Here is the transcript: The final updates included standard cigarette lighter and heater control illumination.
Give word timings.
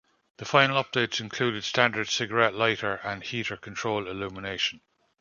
The 0.37 0.45
final 0.45 0.83
updates 0.83 1.19
included 1.19 1.63
standard 1.63 2.09
cigarette 2.09 2.55
lighter 2.55 2.95
and 3.03 3.23
heater 3.23 3.55
control 3.55 4.07
illumination. 4.07 4.81